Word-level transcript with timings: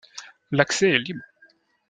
L'accès 0.49 0.89
est 0.89 0.97
libre. 0.97 1.21